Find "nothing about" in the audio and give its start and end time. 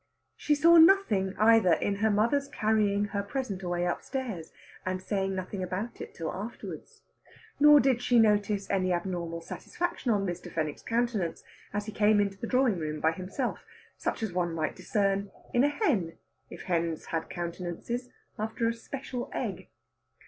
5.35-6.01